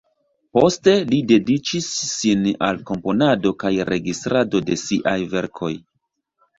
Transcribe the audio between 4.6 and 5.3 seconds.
de siaj